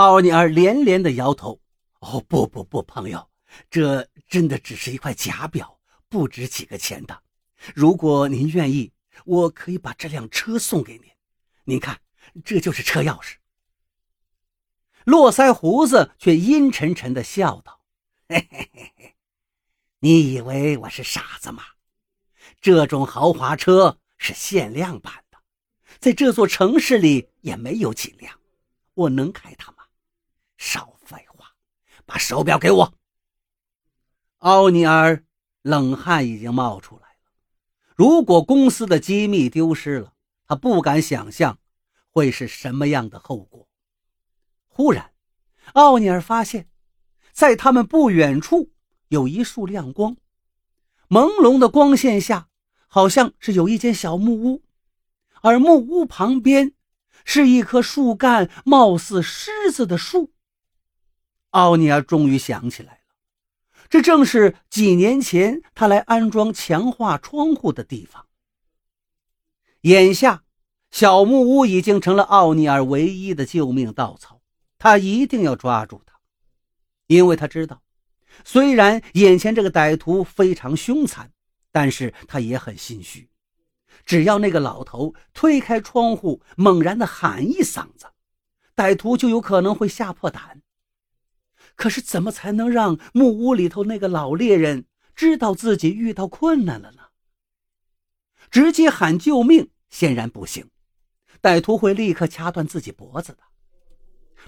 [0.00, 1.60] 奥尼尔连连的摇头
[2.00, 3.30] ：“哦，不不不，朋友，
[3.68, 7.22] 这真的只是一块假表，不值几个钱的。
[7.74, 8.90] 如果您愿意，
[9.26, 11.04] 我可以把这辆车送给您。
[11.64, 12.00] 您看，
[12.42, 13.34] 这就是车钥匙。”
[15.04, 17.82] 络腮胡子却阴沉沉的笑道
[18.26, 19.16] ：“嘿嘿嘿嘿，
[19.98, 21.62] 你以为我是傻子吗？
[22.62, 25.36] 这种豪华车是限量版的，
[25.98, 28.34] 在这座城市里也没有几辆。
[28.94, 29.76] 我能开它吗？”
[30.60, 31.54] 少废话，
[32.04, 32.94] 把手表给我。
[34.38, 35.24] 奥尼尔
[35.62, 37.32] 冷汗已经冒出来了。
[37.96, 40.12] 如果公司的机密丢失了，
[40.46, 41.58] 他不敢想象
[42.10, 43.66] 会是什么样的后果。
[44.68, 45.14] 忽然，
[45.72, 46.68] 奥尼尔发现，
[47.32, 48.70] 在他们不远处
[49.08, 50.18] 有一束亮光，
[51.08, 52.48] 朦胧的光线下，
[52.86, 54.62] 好像是有一间小木屋，
[55.40, 56.74] 而木屋旁边
[57.24, 60.34] 是一棵树干貌似狮子的树。
[61.50, 63.00] 奥尼尔终于想起来了，
[63.88, 68.26] 这正是几年前他来安装强化窗户的地方。
[69.82, 70.44] 眼下，
[70.90, 74.40] 小木屋已经成了奥尼尔唯一的救命稻草，
[74.78, 76.20] 他一定要抓住他，
[77.06, 77.82] 因为他知道，
[78.44, 81.32] 虽然眼前这个歹徒非常凶残，
[81.72, 83.28] 但是他也很心虚。
[84.04, 88.06] 只要那个老头推开窗户，猛然的喊一嗓子，
[88.76, 90.62] 歹徒就有可能会吓破胆。
[91.80, 97.04] 可是，怎么才能让木屋里头那个老猎人知道自己遇到困难了呢？
[98.50, 100.68] 直接喊救命显然不行，
[101.40, 103.38] 歹徒会立刻掐断自己脖子的。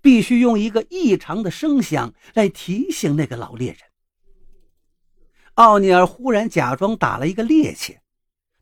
[0.00, 3.80] 必须用一个异常的声响来提醒那个老猎人。
[5.56, 7.98] 奥尼尔忽然假装打了一个趔趄，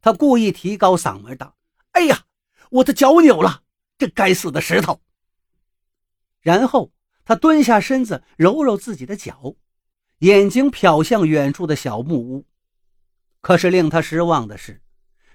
[0.00, 1.56] 他故意提高嗓门道
[1.92, 2.24] ：“哎呀，
[2.70, 3.62] 我的脚扭了！
[3.96, 5.00] 这该死的石头！”
[6.42, 6.90] 然后。
[7.26, 9.56] 他蹲下身子，揉揉自己的脚，
[10.20, 12.46] 眼睛瞟向远处的小木屋。
[13.40, 14.80] 可是令他失望的是，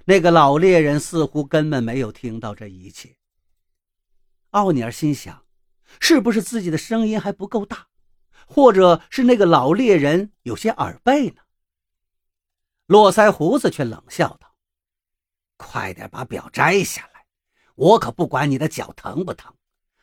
[0.05, 3.17] 那个老猎人似乎根本没有听到这一切。
[4.51, 5.45] 奥尼尔心想：
[5.99, 7.87] 是不是自己的声音还不够大，
[8.47, 11.41] 或者是那个老猎人有些耳背呢？
[12.85, 14.55] 络腮胡子却冷笑道
[15.57, 17.25] ：“快点把表摘下来，
[17.75, 19.53] 我可不管你的脚疼不疼，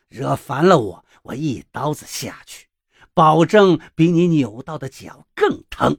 [0.09, 2.69] 惹烦了我。”我一刀子下去，
[3.13, 5.99] 保证比你扭到的脚更疼，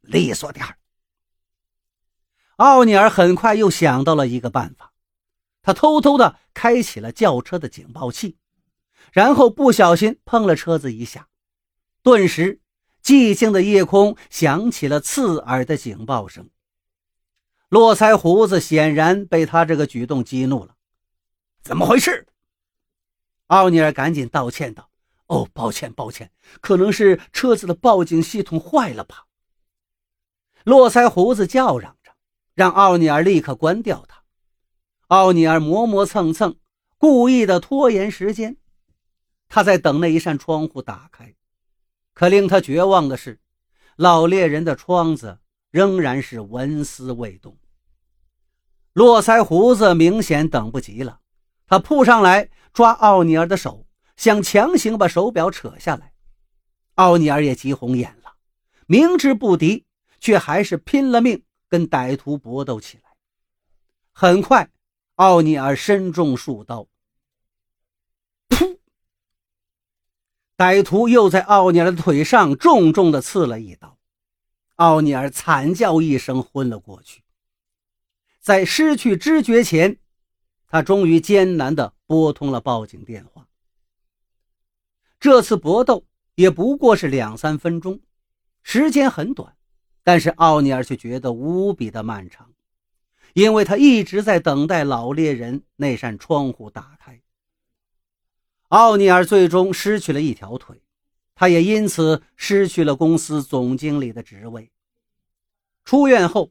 [0.00, 0.78] 利索点儿。
[2.56, 4.92] 奥尼尔很快又想到了一个办法，
[5.62, 8.38] 他偷偷的开启了轿车的警报器，
[9.12, 11.28] 然后不小心碰了车子一下，
[12.02, 12.60] 顿时
[13.04, 16.50] 寂静的夜空响起了刺耳的警报声。
[17.68, 20.74] 络腮胡子显然被他这个举动激怒了，
[21.62, 22.26] 怎么回事？
[23.48, 24.90] 奥尼尔赶紧道歉道
[25.28, 26.30] ：“哦，抱歉，抱歉，
[26.60, 29.26] 可能是车子的报警系统坏了吧。”
[30.64, 32.10] 络腮胡子叫嚷着，
[32.54, 34.22] 让奥尼尔立刻关掉它。
[35.08, 36.56] 奥尼尔磨磨蹭蹭，
[36.98, 38.56] 故意的拖延时间。
[39.48, 41.36] 他在等那一扇窗户打开，
[42.14, 43.38] 可令他绝望的是，
[43.94, 45.38] 老猎人的窗子
[45.70, 47.56] 仍然是纹丝未动。
[48.92, 51.20] 络腮胡子明显等不及了，
[51.68, 52.50] 他扑上来。
[52.76, 53.86] 抓奥尼尔的手，
[54.18, 56.12] 想强行把手表扯下来。
[56.96, 58.34] 奥尼尔也急红眼了，
[58.86, 59.86] 明知不敌，
[60.20, 63.04] 却还是拼了命跟歹徒搏斗起来。
[64.12, 64.70] 很快，
[65.14, 66.86] 奥尼尔身中数刀，
[68.50, 68.76] 噗！
[70.58, 73.96] 歹徒又在奥尼尔的腿上重重地刺了一刀，
[74.74, 77.22] 奥尼尔惨叫一声，昏了过去。
[78.38, 79.98] 在失去知觉前。
[80.68, 83.46] 他终于艰难地拨通了报警电话。
[85.18, 86.04] 这次搏斗
[86.34, 88.00] 也不过是两三分钟，
[88.62, 89.56] 时间很短，
[90.02, 92.52] 但是奥尼尔却觉得无比的漫长，
[93.32, 97.22] 因为他一直在等待老猎人那扇窗户打开。
[98.68, 100.82] 奥尼尔最终失去了一条腿，
[101.34, 104.70] 他也因此失去了公司总经理的职位。
[105.84, 106.50] 出院后，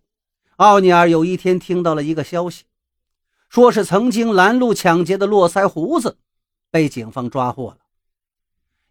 [0.56, 2.64] 奥尼尔有一天听到了一个消息。
[3.56, 6.18] 说是曾经拦路抢劫的络腮胡子
[6.70, 7.78] 被警方抓获了。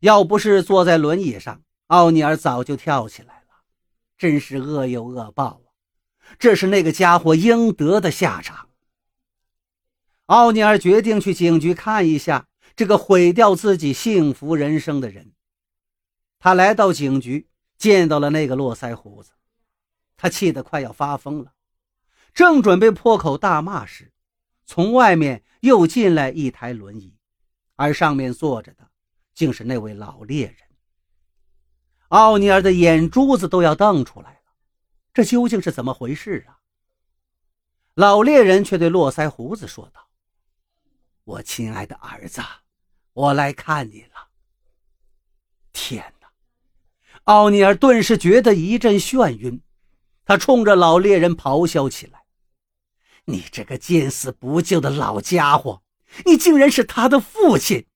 [0.00, 3.56] 要不是坐在轮椅上，奥尼尔早就跳起来了。
[4.16, 5.68] 真是恶有恶报啊！
[6.38, 8.70] 这是那个家伙应得的下场。
[10.28, 15.34] 奥尼尔决定去警局看一下这个毁掉自己幸福人生的人。
[16.38, 19.32] 他来到警局，见到了那个络腮胡子，
[20.16, 21.52] 他气得快要发疯了，
[22.32, 24.10] 正准备破口大骂时。
[24.66, 27.16] 从外面又进来一台轮椅，
[27.76, 28.88] 而上面坐着的
[29.34, 30.56] 竟是那位老猎人。
[32.08, 34.40] 奥尼尔的眼珠子都要瞪出来了，
[35.12, 36.58] 这究竟是怎么回事啊？
[37.94, 40.08] 老猎人却对络腮胡子说道
[41.24, 42.42] ：“我亲爱的儿子，
[43.12, 44.28] 我来看你了。”
[45.72, 46.28] 天哪！
[47.24, 49.60] 奥尼尔顿时觉得一阵眩晕，
[50.24, 52.23] 他冲着老猎人咆哮起来
[53.26, 55.82] ：“你这个见死不救的老家伙！
[56.26, 57.86] 你竟然是他的父亲！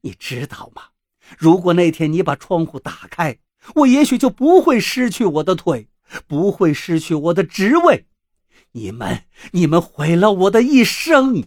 [0.00, 0.88] 你知道吗？
[1.38, 3.38] 如果那天你把窗户打开，
[3.76, 5.88] 我也许就不会失去我的腿，
[6.26, 8.06] 不会失去我的职位。
[8.72, 11.46] 你们，你们毁了我的一生！”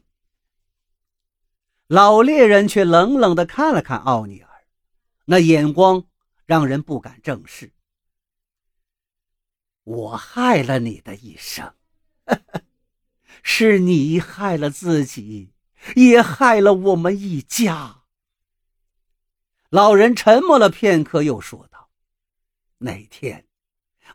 [1.88, 4.50] 老猎人却冷冷地看了看奥尼尔，
[5.26, 6.06] 那眼光
[6.46, 7.74] 让人不敢正视。
[9.84, 11.74] 我害了你的一生，
[13.44, 15.54] 是你害了自己，
[15.96, 18.04] 也害了我们一家。
[19.70, 21.90] 老人沉默了片刻，又说道
[22.80, 23.48] ：“那天，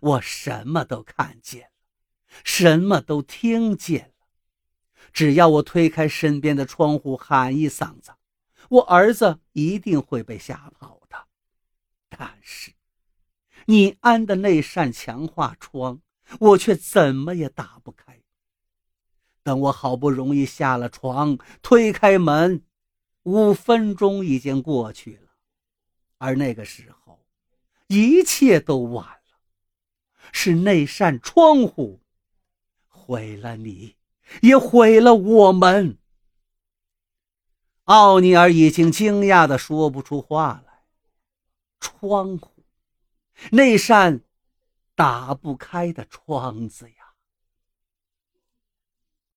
[0.01, 1.69] 我什么都看见了，
[2.45, 4.27] 什么都听见了。
[5.13, 8.13] 只要我推开身边的窗户，喊一嗓子，
[8.69, 11.27] 我儿子一定会被吓跑的。
[12.09, 12.73] 但是……”
[13.67, 16.01] 你安的那扇强化窗，
[16.41, 18.20] 我却怎么也打不开。
[19.51, 22.63] 等我好不容易下了床，推开门，
[23.25, 25.33] 五分钟已经过去了，
[26.19, 27.19] 而那个时候，
[27.89, 29.41] 一切都晚了。
[30.31, 32.01] 是那扇窗户
[32.87, 33.97] 毁了你，
[34.43, 35.99] 也毁了我们。
[37.87, 40.85] 奥尼尔已经惊讶的说不出话来。
[41.81, 42.53] 窗户。
[43.51, 44.21] 那扇
[44.95, 47.00] 打不开的窗子呀！